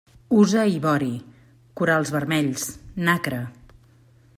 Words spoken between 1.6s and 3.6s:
corals vermells, nacre.